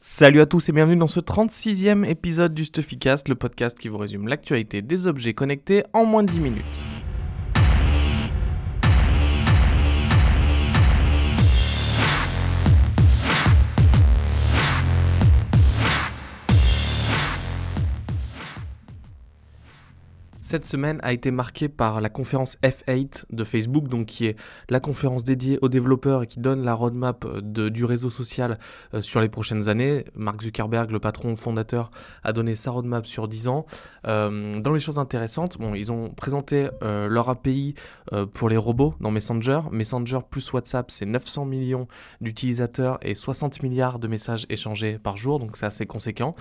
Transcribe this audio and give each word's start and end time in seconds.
Salut 0.00 0.40
à 0.40 0.46
tous 0.46 0.68
et 0.68 0.72
bienvenue 0.72 0.94
dans 0.94 1.08
ce 1.08 1.18
36e 1.18 2.08
épisode 2.08 2.54
du 2.54 2.64
Stuffycast, 2.64 3.28
le 3.28 3.34
podcast 3.34 3.76
qui 3.76 3.88
vous 3.88 3.98
résume 3.98 4.28
l'actualité 4.28 4.80
des 4.80 5.08
objets 5.08 5.34
connectés 5.34 5.82
en 5.92 6.04
moins 6.04 6.22
de 6.22 6.30
10 6.30 6.38
minutes. 6.38 6.97
Cette 20.48 20.64
semaine 20.64 20.98
a 21.02 21.12
été 21.12 21.30
marquée 21.30 21.68
par 21.68 22.00
la 22.00 22.08
conférence 22.08 22.56
F8 22.62 23.26
de 23.30 23.44
Facebook, 23.44 23.86
donc 23.86 24.06
qui 24.06 24.24
est 24.24 24.36
la 24.70 24.80
conférence 24.80 25.22
dédiée 25.22 25.58
aux 25.60 25.68
développeurs 25.68 26.22
et 26.22 26.26
qui 26.26 26.40
donne 26.40 26.64
la 26.64 26.72
roadmap 26.72 27.26
de, 27.42 27.68
du 27.68 27.84
réseau 27.84 28.08
social 28.08 28.58
euh, 28.94 29.02
sur 29.02 29.20
les 29.20 29.28
prochaines 29.28 29.68
années. 29.68 30.06
Mark 30.14 30.40
Zuckerberg, 30.40 30.90
le 30.90 31.00
patron 31.00 31.36
fondateur, 31.36 31.90
a 32.24 32.32
donné 32.32 32.54
sa 32.54 32.70
roadmap 32.70 33.04
sur 33.04 33.28
10 33.28 33.48
ans. 33.48 33.66
Euh, 34.06 34.58
dans 34.58 34.72
les 34.72 34.80
choses 34.80 34.98
intéressantes, 34.98 35.58
ils 35.76 35.92
ont 35.92 36.08
présenté 36.08 36.70
euh, 36.82 37.08
leur 37.08 37.28
API 37.28 37.74
pour 38.32 38.48
les 38.48 38.56
robots 38.56 38.94
dans 39.00 39.10
Messenger. 39.10 39.60
Messenger 39.70 40.20
plus 40.30 40.50
WhatsApp, 40.54 40.90
c'est 40.90 41.04
900 41.04 41.44
millions 41.44 41.86
d'utilisateurs 42.22 42.98
et 43.02 43.14
60 43.14 43.62
milliards 43.62 43.98
de 43.98 44.08
messages 44.08 44.46
échangés 44.48 44.98
par 44.98 45.18
jour, 45.18 45.40
donc 45.40 45.58
c'est 45.58 45.66
assez 45.66 45.84
conséquent. 45.84 46.34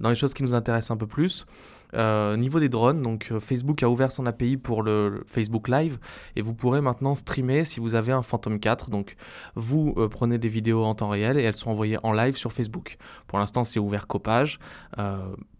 Dans 0.00 0.08
les 0.08 0.16
choses 0.16 0.34
qui 0.34 0.42
nous 0.42 0.54
intéressent 0.54 0.90
un 0.90 0.96
peu 0.96 1.06
plus, 1.06 1.46
euh, 1.94 2.36
niveau 2.36 2.60
des 2.60 2.68
drones, 2.68 3.02
donc 3.02 3.28
euh, 3.30 3.40
Facebook 3.40 3.82
a 3.82 3.88
ouvert 3.88 4.10
son 4.10 4.26
API 4.26 4.56
pour 4.56 4.82
le 4.82 5.24
Facebook 5.26 5.68
Live 5.68 5.98
et 6.36 6.42
vous 6.42 6.54
pourrez 6.54 6.80
maintenant 6.80 7.14
streamer 7.14 7.64
si 7.64 7.80
vous 7.80 7.94
avez 7.94 8.12
un 8.12 8.22
Phantom 8.22 8.58
4. 8.58 8.90
Donc 8.90 9.16
vous 9.54 9.94
euh, 9.96 10.08
prenez 10.08 10.38
des 10.38 10.48
vidéos 10.48 10.84
en 10.84 10.94
temps 10.94 11.08
réel 11.08 11.36
et 11.36 11.42
elles 11.42 11.56
sont 11.56 11.70
envoyées 11.70 11.98
en 12.02 12.12
live 12.12 12.36
sur 12.36 12.52
Facebook. 12.52 12.96
Pour 13.26 13.38
l'instant, 13.38 13.64
c'est 13.64 13.80
ouvert 13.80 14.06
qu'aux 14.06 14.18
pages. 14.18 14.58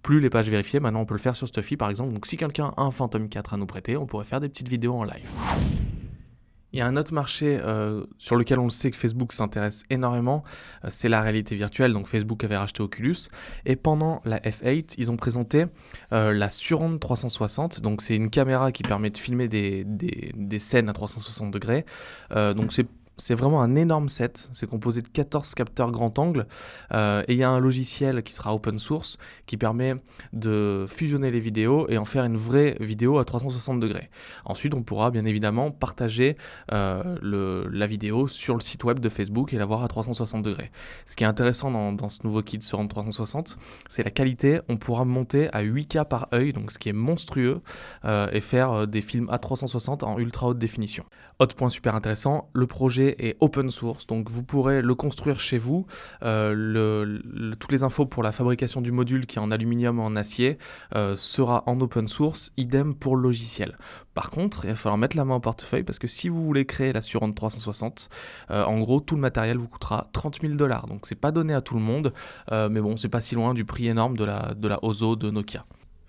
plus 0.02 0.20
les 0.20 0.30
pages 0.30 0.48
vérifiées, 0.48 0.80
maintenant 0.80 1.00
on 1.00 1.06
peut 1.06 1.14
le 1.14 1.20
faire 1.20 1.36
sur 1.36 1.46
Stuffy 1.46 1.76
par 1.76 1.90
exemple. 1.90 2.12
Donc 2.12 2.26
si 2.26 2.36
quelqu'un 2.36 2.72
a 2.76 2.82
un 2.82 2.90
Phantom 2.90 3.28
4 3.28 3.54
à 3.54 3.56
nous 3.56 3.66
prêter, 3.66 3.96
on 3.96 4.06
pourrait 4.06 4.24
faire 4.24 4.40
des 4.40 4.48
petites 4.48 4.68
vidéos 4.68 4.94
en 4.94 5.04
live. 5.04 5.30
Il 6.72 6.78
y 6.78 6.82
a 6.82 6.86
un 6.86 6.96
autre 6.96 7.12
marché 7.12 7.58
euh, 7.60 8.04
sur 8.18 8.36
lequel 8.36 8.58
on 8.58 8.64
le 8.64 8.70
sait 8.70 8.90
que 8.90 8.96
Facebook 8.96 9.32
s'intéresse 9.32 9.82
énormément, 9.90 10.42
euh, 10.84 10.88
c'est 10.90 11.08
la 11.08 11.20
réalité 11.20 11.54
virtuelle. 11.54 11.92
Donc 11.92 12.06
Facebook 12.06 12.44
avait 12.44 12.56
racheté 12.56 12.82
Oculus 12.82 13.28
et 13.66 13.76
pendant 13.76 14.22
la 14.24 14.38
F8, 14.38 14.94
ils 14.98 15.10
ont 15.10 15.16
présenté 15.16 15.66
euh, 16.12 16.32
la 16.32 16.48
Surround 16.48 16.98
360. 16.98 17.80
Donc 17.80 18.02
c'est 18.02 18.16
une 18.16 18.30
caméra 18.30 18.72
qui 18.72 18.82
permet 18.82 19.10
de 19.10 19.18
filmer 19.18 19.48
des, 19.48 19.84
des, 19.84 20.32
des 20.34 20.58
scènes 20.58 20.88
à 20.88 20.92
360 20.92 21.50
degrés. 21.50 21.84
donc 22.30 22.72
c'est 22.72 22.86
c'est 23.16 23.34
vraiment 23.34 23.62
un 23.62 23.74
énorme 23.74 24.08
set. 24.08 24.48
C'est 24.52 24.68
composé 24.68 25.02
de 25.02 25.08
14 25.08 25.54
capteurs 25.54 25.90
grand 25.90 26.18
angle. 26.18 26.46
Euh, 26.92 27.22
et 27.28 27.32
il 27.34 27.38
y 27.38 27.44
a 27.44 27.50
un 27.50 27.60
logiciel 27.60 28.22
qui 28.22 28.32
sera 28.32 28.54
open 28.54 28.78
source 28.78 29.18
qui 29.46 29.56
permet 29.56 29.94
de 30.32 30.86
fusionner 30.88 31.30
les 31.30 31.40
vidéos 31.40 31.88
et 31.88 31.98
en 31.98 32.04
faire 32.04 32.24
une 32.24 32.36
vraie 32.36 32.76
vidéo 32.80 33.18
à 33.18 33.24
360 33.24 33.80
degrés. 33.80 34.10
Ensuite, 34.44 34.74
on 34.74 34.82
pourra 34.82 35.10
bien 35.10 35.24
évidemment 35.24 35.70
partager 35.70 36.36
euh, 36.72 37.68
la 37.70 37.86
vidéo 37.86 38.28
sur 38.28 38.54
le 38.54 38.60
site 38.60 38.84
web 38.84 38.98
de 38.98 39.08
Facebook 39.08 39.52
et 39.52 39.58
la 39.58 39.66
voir 39.66 39.82
à 39.82 39.88
360 39.88 40.42
degrés. 40.42 40.70
Ce 41.06 41.16
qui 41.16 41.24
est 41.24 41.26
intéressant 41.26 41.70
dans, 41.92 42.08
ce 42.08 42.20
nouveau 42.24 42.42
kit 42.42 42.60
Surround 42.60 42.88
360, 42.88 43.58
c'est 43.88 44.02
la 44.02 44.10
qualité. 44.10 44.60
On 44.68 44.76
pourra 44.76 45.04
monter 45.04 45.48
à 45.52 45.62
8K 45.62 46.06
par 46.06 46.28
œil, 46.32 46.52
donc 46.52 46.72
ce 46.72 46.78
qui 46.78 46.88
est 46.88 46.94
monstrueux, 46.94 47.60
euh, 48.04 48.28
et 48.32 48.40
faire 48.40 48.86
des 48.86 49.02
films 49.02 49.28
à 49.30 49.38
360 49.38 50.02
en 50.02 50.18
ultra 50.18 50.48
haute 50.48 50.58
définition. 50.58 51.04
Autre 51.38 51.54
point 51.54 51.68
super 51.68 51.94
intéressant, 51.94 52.50
le 52.52 52.66
projet 52.66 53.01
est 53.10 53.36
open 53.40 53.70
source, 53.70 54.06
donc 54.06 54.30
vous 54.30 54.42
pourrez 54.42 54.82
le 54.82 54.94
construire 54.94 55.40
chez 55.40 55.58
vous. 55.58 55.86
Euh, 56.22 57.18
toutes 57.58 57.72
les 57.72 57.82
infos 57.82 58.06
pour 58.06 58.22
la 58.22 58.32
fabrication 58.32 58.80
du 58.80 58.92
module 58.92 59.26
qui 59.26 59.38
est 59.38 59.40
en 59.40 59.50
aluminium 59.50 60.00
en 60.00 60.16
acier 60.16 60.58
euh, 60.94 61.16
sera 61.16 61.62
en 61.66 61.80
open 61.80 62.08
source, 62.08 62.52
idem 62.56 62.94
pour 62.94 63.16
le 63.16 63.22
logiciel. 63.22 63.78
Par 64.14 64.30
contre, 64.30 64.64
il 64.64 64.70
va 64.70 64.76
falloir 64.76 64.98
mettre 64.98 65.16
la 65.16 65.24
main 65.24 65.36
au 65.36 65.40
portefeuille 65.40 65.84
parce 65.84 65.98
que 65.98 66.06
si 66.08 66.28
vous 66.28 66.44
voulez 66.44 66.66
créer 66.66 66.92
la 66.92 67.00
Surround 67.00 67.34
360, 67.34 68.08
euh, 68.50 68.64
en 68.64 68.78
gros, 68.80 69.00
tout 69.00 69.14
le 69.14 69.20
matériel 69.20 69.56
vous 69.56 69.68
coûtera 69.68 70.04
30 70.12 70.40
000 70.40 70.54
dollars. 70.54 70.86
Donc 70.86 71.06
c'est 71.06 71.14
pas 71.14 71.30
donné 71.30 71.54
à 71.54 71.60
tout 71.60 71.74
le 71.74 71.80
monde, 71.80 72.12
mais 72.50 72.80
bon, 72.80 72.96
c'est 72.96 73.08
pas 73.08 73.20
si 73.20 73.34
loin 73.34 73.54
du 73.54 73.64
prix 73.64 73.88
énorme 73.88 74.16
de 74.16 74.24
la, 74.24 74.54
de 74.54 74.68
la 74.68 74.82
Ozo 74.84 75.16
de 75.16 75.30
Nokia. 75.30 75.64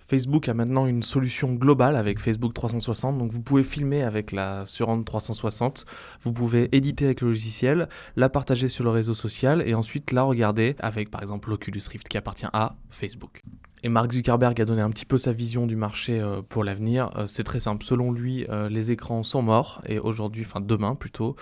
Facebook 0.06 0.48
a 0.48 0.54
maintenant 0.54 0.86
une 0.86 1.02
solution 1.02 1.54
globale 1.54 1.96
avec 1.96 2.18
Facebook 2.18 2.52
360, 2.52 3.18
donc 3.18 3.30
vous 3.30 3.40
pouvez 3.40 3.62
filmer 3.62 4.02
avec 4.02 4.32
la 4.32 4.66
Surround 4.66 5.04
360, 5.04 5.86
vous 6.20 6.32
pouvez 6.32 6.68
éditer 6.76 7.06
avec 7.06 7.22
le 7.22 7.28
logiciel, 7.28 7.88
la 8.16 8.28
partager 8.28 8.68
sur 8.68 8.84
le 8.84 8.90
réseau 8.90 9.14
social 9.14 9.66
et 9.66 9.74
ensuite 9.74 10.12
la 10.12 10.22
regarder 10.22 10.76
avec 10.78 11.10
par 11.10 11.22
exemple 11.22 11.48
l'Oculus 11.48 11.80
Rift 11.90 12.08
qui 12.08 12.18
appartient 12.18 12.46
à 12.52 12.76
Facebook. 12.90 13.42
Et 13.86 13.90
Mark 13.90 14.10
Zuckerberg 14.12 14.58
a 14.62 14.64
donné 14.64 14.80
un 14.80 14.88
petit 14.88 15.04
peu 15.04 15.18
sa 15.18 15.34
vision 15.34 15.66
du 15.66 15.76
marché 15.76 16.18
euh, 16.18 16.40
pour 16.40 16.64
l'avenir. 16.64 17.10
Euh, 17.16 17.26
c'est 17.26 17.44
très 17.44 17.60
simple. 17.60 17.84
Selon 17.84 18.12
lui, 18.12 18.46
euh, 18.48 18.70
les 18.70 18.90
écrans 18.90 19.22
sont 19.22 19.42
morts 19.42 19.82
et 19.86 19.98
aujourd'hui, 19.98 20.42
enfin 20.46 20.62
demain 20.62 20.94
plutôt, 20.94 21.36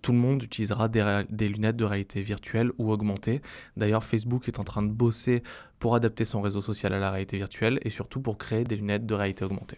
tout 0.00 0.12
le 0.12 0.18
monde 0.18 0.42
utilisera 0.42 0.88
des, 0.88 1.48
lunettes 1.48 1.76
de 1.76 1.84
réalité 1.84 2.22
virtuelle 2.22 2.70
ou 2.78 2.90
augmentée. 2.90 3.42
D'ailleurs, 3.76 4.04
Facebook 4.04 4.48
est 4.48 4.58
en 4.58 4.64
train 4.64 4.82
de 4.82 4.88
bosser 4.88 5.42
pour 5.78 5.94
adapter 5.94 6.24
son 6.24 6.40
réseau 6.40 6.62
social 6.62 6.94
à 6.94 6.98
la 6.98 7.10
réalité 7.10 7.36
virtuelle 7.36 7.78
et 7.82 7.90
surtout 7.90 8.22
pour 8.22 8.38
créer 8.38 8.64
des 8.64 8.76
lunettes 8.76 9.04
de 9.04 9.14
réalité 9.14 9.44
augmentée. 9.44 9.76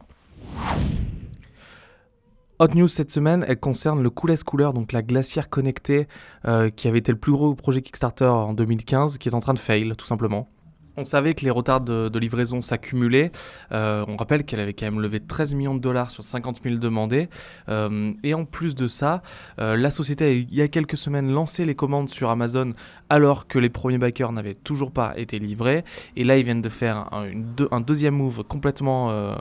Hot 2.61 2.69
news 2.77 2.87
cette 2.87 3.11
semaine, 3.11 3.45
elle 3.49 3.59
concerne 3.59 4.01
le 4.01 4.11
Coolest 4.11 4.45
Cooler, 4.45 4.71
donc 4.73 4.93
la 4.93 5.03
glacière 5.03 5.51
connectée 5.51 6.07
qui 6.77 6.89
avait 6.89 6.99
été 6.99 7.11
le 7.11 7.19
plus 7.19 7.33
gros 7.33 7.55
projet 7.55 7.83
Kickstarter 7.83 8.27
en 8.27 8.55
2015, 8.55 9.19
qui 9.19 9.29
est 9.29 9.35
en 9.35 9.41
train 9.41 9.55
de 9.55 9.59
fail 9.59 9.93
tout 9.97 10.07
simplement. 10.07 10.54
On 10.97 11.05
savait 11.05 11.34
que 11.34 11.44
les 11.44 11.50
retards 11.50 11.81
de, 11.81 12.19
livraison 12.19 12.62
s'accumulaient. 12.62 13.32
Euh, 13.72 14.05
on 14.09 14.16
rappelle 14.16 14.44
qu'elle 14.44 14.60
avait 14.60 14.72
quand 14.72 14.87
même 14.87 15.00
levé 15.00 15.21
13 15.21 15.55
millions 15.55 15.75
de 15.75 15.81
dollars 15.81 16.10
sur 16.10 16.25
50 16.25 16.60
000 16.62 16.77
demandés. 16.77 17.28
Euh, 17.69 18.12
et 18.22 18.34
en 18.34 18.44
plus 18.44 18.75
de 18.75 18.87
ça, 18.87 19.22
euh, 19.60 19.77
la 19.77 19.91
société 19.91 20.25
a, 20.25 20.31
il 20.31 20.55
y 20.55 20.62
a 20.62 20.69
quelques 20.69 20.97
semaines, 20.97 21.31
lancé 21.32 21.65
les 21.65 21.75
commandes 21.75 22.09
sur 22.09 22.31
Amazon 22.31 22.72
alors 23.10 23.49
que 23.49 23.59
les 23.59 23.71
premiers 23.71 23.99
backers 23.99 24.32
n'avaient 24.32 24.55
toujours 24.55 24.93
pas 24.93 25.15
été 25.16 25.38
livrés. 25.38 25.84
Et 26.16 26.25
là, 26.25 26.38
ils 26.38 26.44
viennent 26.44 26.62
de 26.62 26.69
faire 26.69 27.12
un, 27.12 27.31
un 27.71 27.81
deuxième 27.81 28.15
move 28.15 28.44
complètement 28.44 29.34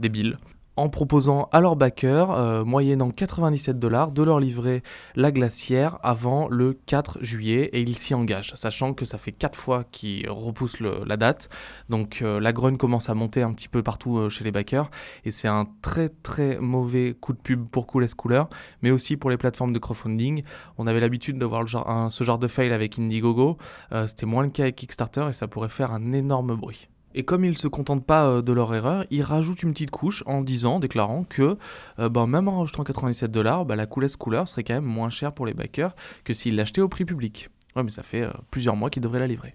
débile 0.00 0.38
en 0.76 0.88
proposant 0.88 1.48
à 1.52 1.60
leurs 1.60 1.76
backers, 1.76 2.30
euh, 2.30 2.64
moyennant 2.64 3.10
97 3.10 3.78
dollars, 3.78 4.12
de 4.12 4.22
leur 4.22 4.40
livrer 4.40 4.82
la 5.14 5.30
glacière 5.30 5.98
avant 6.02 6.48
le 6.48 6.72
4 6.86 7.22
juillet 7.22 7.68
et 7.72 7.82
ils 7.82 7.96
s'y 7.96 8.14
engagent, 8.14 8.54
sachant 8.54 8.94
que 8.94 9.04
ça 9.04 9.18
fait 9.18 9.32
4 9.32 9.58
fois 9.58 9.84
qu'ils 9.84 10.28
repoussent 10.30 10.80
la 10.80 11.16
date. 11.16 11.50
Donc 11.88 12.20
euh, 12.22 12.40
la 12.40 12.52
grogne 12.52 12.76
commence 12.76 13.10
à 13.10 13.14
monter 13.14 13.42
un 13.42 13.52
petit 13.52 13.68
peu 13.68 13.82
partout 13.82 14.18
euh, 14.18 14.30
chez 14.30 14.44
les 14.44 14.52
backers 14.52 14.90
et 15.24 15.30
c'est 15.30 15.48
un 15.48 15.66
très 15.82 16.08
très 16.08 16.58
mauvais 16.58 17.14
coup 17.20 17.34
de 17.34 17.38
pub 17.38 17.68
pour 17.68 17.86
Coolest 17.86 18.14
Cooler, 18.14 18.44
mais 18.80 18.90
aussi 18.90 19.16
pour 19.16 19.30
les 19.30 19.36
plateformes 19.36 19.72
de 19.72 19.78
crowdfunding. 19.78 20.42
On 20.78 20.86
avait 20.86 21.00
l'habitude 21.00 21.38
de 21.38 21.44
voir 21.44 21.62
ce 22.10 22.24
genre 22.24 22.38
de 22.38 22.48
fail 22.48 22.72
avec 22.72 22.98
Indiegogo, 22.98 23.58
c'était 24.06 24.26
moins 24.26 24.42
le 24.42 24.48
cas 24.48 24.64
avec 24.64 24.76
Kickstarter 24.76 25.26
et 25.28 25.32
ça 25.32 25.48
pourrait 25.48 25.68
faire 25.68 25.92
un 25.92 26.12
énorme 26.12 26.56
bruit. 26.56 26.88
Et 27.14 27.24
comme 27.24 27.44
ils 27.44 27.50
ne 27.50 27.56
se 27.56 27.68
contentent 27.68 28.04
pas 28.04 28.26
euh, 28.26 28.42
de 28.42 28.52
leur 28.52 28.74
erreur, 28.74 29.04
ils 29.10 29.22
rajoutent 29.22 29.62
une 29.62 29.72
petite 29.72 29.90
couche 29.90 30.22
en 30.26 30.42
disant, 30.42 30.78
déclarant 30.78 31.24
que 31.24 31.56
euh, 31.98 32.08
ben, 32.08 32.26
même 32.26 32.48
en 32.48 32.60
rajoutant 32.60 32.84
97 32.84 33.30
dollars, 33.30 33.64
ben, 33.64 33.76
la 33.76 33.86
coulesse 33.86 34.16
couleur 34.16 34.48
serait 34.48 34.64
quand 34.64 34.74
même 34.74 34.84
moins 34.84 35.10
chère 35.10 35.32
pour 35.32 35.46
les 35.46 35.54
backers 35.54 35.94
que 36.24 36.32
s'ils 36.32 36.56
l'achetaient 36.56 36.80
au 36.80 36.88
prix 36.88 37.04
public. 37.04 37.50
Ouais, 37.76 37.82
mais 37.82 37.90
ça 37.90 38.02
fait 38.02 38.22
euh, 38.22 38.30
plusieurs 38.50 38.76
mois 38.76 38.90
qu'ils 38.90 39.02
devraient 39.02 39.18
la 39.18 39.26
livrer. 39.26 39.54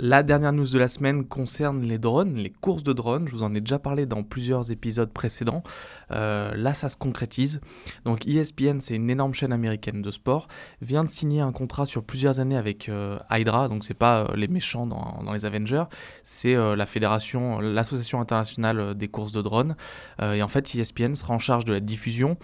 La 0.00 0.22
dernière 0.22 0.52
news 0.52 0.68
de 0.68 0.78
la 0.78 0.86
semaine 0.86 1.24
concerne 1.24 1.82
les 1.82 1.98
drones, 1.98 2.36
les 2.36 2.50
courses 2.50 2.84
de 2.84 2.92
drones. 2.92 3.26
Je 3.26 3.32
vous 3.32 3.42
en 3.42 3.52
ai 3.52 3.60
déjà 3.60 3.80
parlé 3.80 4.06
dans 4.06 4.22
plusieurs 4.22 4.70
épisodes 4.70 5.12
précédents. 5.12 5.64
Euh, 6.12 6.54
là, 6.54 6.72
ça 6.72 6.88
se 6.88 6.96
concrétise. 6.96 7.60
Donc 8.04 8.24
ESPN, 8.24 8.78
c'est 8.78 8.94
une 8.94 9.10
énorme 9.10 9.34
chaîne 9.34 9.52
américaine 9.52 10.00
de 10.00 10.10
sport, 10.12 10.46
vient 10.80 11.02
de 11.02 11.10
signer 11.10 11.40
un 11.40 11.50
contrat 11.50 11.84
sur 11.84 12.04
plusieurs 12.04 12.38
années 12.38 12.56
avec 12.56 12.88
euh, 12.88 13.18
Hydra. 13.28 13.66
Donc 13.66 13.82
c'est 13.82 13.92
pas 13.92 14.20
euh, 14.20 14.36
les 14.36 14.46
méchants 14.46 14.86
dans, 14.86 15.32
les 15.32 15.44
Avengers, 15.44 15.84
c'est 16.22 16.54
la 16.54 16.86
fédération, 16.86 17.58
l'association 17.58 18.20
internationale 18.20 18.94
des 18.94 19.08
courses 19.08 19.32
de 19.32 19.42
drones. 19.42 19.76
et 20.22 20.42
en 20.42 20.48
fait, 20.48 20.74
ESPN 20.74 21.14
sera 21.14 21.34
en 21.34 21.38
charge 21.38 21.64
de 21.64 21.72
la 21.72 21.80
diffusion, 21.80 22.38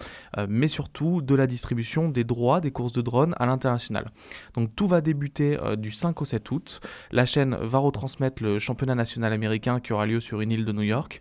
mais 0.47 0.67
surtout 0.67 1.21
de 1.21 1.33
la 1.35 1.47
distribution 1.47 2.09
des 2.09 2.23
droits 2.23 2.61
des 2.61 2.71
courses 2.71 2.91
de 2.91 3.01
drones 3.01 3.33
à 3.37 3.45
l'international. 3.45 4.05
Donc 4.53 4.75
tout 4.75 4.87
va 4.87 5.01
débuter 5.01 5.57
du 5.77 5.91
5 5.91 6.21
au 6.21 6.25
7 6.25 6.51
août. 6.51 6.79
La 7.11 7.25
chaîne 7.25 7.44
va 7.53 7.77
retransmettre 7.77 8.41
le 8.41 8.59
championnat 8.59 8.95
national 8.95 9.33
américain 9.33 9.79
qui 9.79 9.93
aura 9.93 10.05
lieu 10.05 10.19
sur 10.19 10.41
une 10.41 10.51
île 10.51 10.65
de 10.65 10.71
New 10.71 10.81
York. 10.81 11.19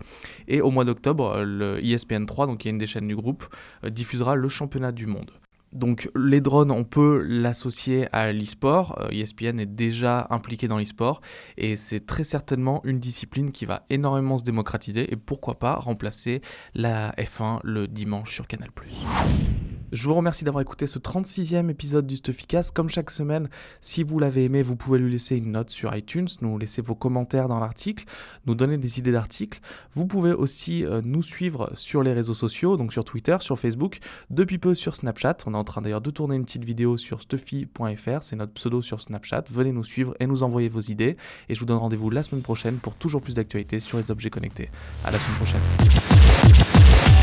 Et 0.49 0.61
au 0.61 0.71
mois 0.71 0.85
d'octobre, 0.85 1.43
le 1.43 1.85
ESPN 1.85 2.27
3, 2.27 2.47
donc 2.47 2.59
qui 2.59 2.69
est 2.69 2.71
une 2.71 2.79
des 2.79 2.87
chaînes 2.87 3.09
du 3.09 3.17
groupe, 3.17 3.45
euh, 3.85 3.91
diffusera 3.91 4.35
le 4.37 4.49
championnat 4.49 4.93
du 4.93 5.07
monde. 5.07 5.31
Donc 5.75 6.09
les 6.15 6.41
drones, 6.41 6.71
on 6.71 6.85
peut 6.85 7.25
l'associer 7.27 8.07
à 8.13 8.33
l'e-sport. 8.33 9.09
ESPN 9.11 9.59
euh, 9.59 9.59
e 9.59 9.63
est 9.63 9.67
déjà 9.67 10.27
impliqué 10.31 10.69
dans 10.69 10.79
l'e-sport 10.79 11.21
et 11.59 11.77
c'est 11.77 12.07
très 12.07 12.25
certainement 12.25 12.81
une 12.85 13.01
discipline 13.01 13.51
qui 13.51 13.67
va 13.67 13.85
énormément 13.91 14.39
se 14.39 14.45
démocratiser 14.45 15.13
et 15.13 15.17
pourquoi 15.17 15.59
pas 15.59 15.75
remplacer 15.75 16.41
la 16.75 17.11
F1 17.13 17.59
le 17.65 17.89
dimanche 17.89 18.33
sur 18.33 18.47
Canal+. 18.47 18.71
Je 19.95 20.09
vous 20.09 20.15
remercie 20.15 20.43
d'avoir 20.43 20.61
écouté 20.61 20.89
ce 20.89 20.99
36e 20.99 21.71
épisode 21.71 22.05
du 22.05 22.17
Stufficast. 22.17 22.73
Comme 22.73 22.89
chaque 22.89 23.11
semaine, 23.11 23.49
si 23.81 24.03
vous 24.03 24.19
l'avez 24.19 24.43
aimé, 24.43 24.61
vous 24.61 24.75
pouvez 24.75 24.99
lui 24.99 25.13
laisser 25.13 25.37
une 25.37 25.53
note 25.53 25.71
sur 25.71 25.95
iTunes, 25.95 26.27
nous 26.41 26.59
laisser 26.59 26.83
vos 26.83 26.97
commentaires 26.97 27.47
dans 27.47 27.61
l'article, 27.61 28.05
nous 28.47 28.57
donner 28.57 28.77
des 28.77 28.99
idées 28.99 29.13
d'articles. 29.13 29.61
Vous 29.93 30.09
pouvez 30.09 30.33
aussi 30.33 30.85
euh, 30.85 31.01
nous 31.05 31.23
suivre 31.23 31.71
sur 31.75 32.03
les 32.03 32.13
réseaux 32.13 32.35
sociaux, 32.35 32.77
donc 32.77 32.93
sur 32.93 33.05
Twitter, 33.05 33.37
sur 33.39 33.57
Facebook, 33.57 33.99
depuis 34.31 34.59
peu 34.59 34.75
sur 34.75 34.97
Snapchat. 34.97 35.37
On 35.47 35.55
est 35.55 35.57
en 35.57 35.63
train 35.63 35.81
d'ailleurs 35.81 36.01
de 36.01 36.11
tourner 36.11 36.35
une 36.35 36.45
petite 36.45 36.65
vidéo 36.65 36.97
sur 36.97 37.23
stuffy.fr, 37.23 38.23
c'est 38.23 38.35
notre 38.35 38.55
pseudo 38.55 38.83
sur 38.83 39.01
Snapchat. 39.01 39.45
Venez 39.53 39.71
nous 39.71 39.85
suivre 39.85 40.13
et 40.19 40.27
nous 40.27 40.43
envoyer 40.43 40.69
vos 40.69 40.81
idées. 40.81 41.17
Et 41.49 41.55
je 41.55 41.61
vous 41.61 41.67
donne 41.67 41.79
rendez-vous 41.79 42.11
la 42.11 42.25
semaine 42.25 42.43
prochaine 42.43 42.79
pour 42.79 42.97
toujours 42.97 43.23
plus 43.23 43.37
d'actualités 43.37 43.79
sur 43.79 43.99
les 43.99 44.11
objets 44.11 44.31
connectés. 44.31 44.73
À 45.05 45.13
la 45.13 45.21
semaine 45.21 45.37
prochaine. 45.37 47.14